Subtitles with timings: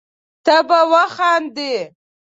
[0.45, 1.73] ته به وخاندي